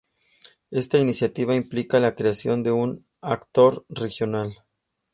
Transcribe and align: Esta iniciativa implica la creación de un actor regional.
Esta 0.71 0.97
iniciativa 0.97 1.53
implica 1.55 1.99
la 1.99 2.15
creación 2.15 2.63
de 2.63 2.71
un 2.71 3.05
actor 3.21 3.85
regional. 3.87 4.63